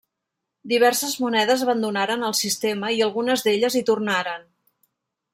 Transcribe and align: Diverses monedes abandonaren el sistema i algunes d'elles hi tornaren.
Diverses 0.71 1.11
monedes 1.25 1.65
abandonaren 1.65 2.25
el 2.29 2.33
sistema 2.39 2.89
i 2.95 3.03
algunes 3.07 3.43
d'elles 3.49 3.77
hi 3.77 3.83
tornaren. 3.91 4.49